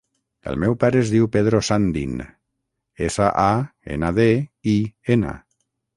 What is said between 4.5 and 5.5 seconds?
i, ena.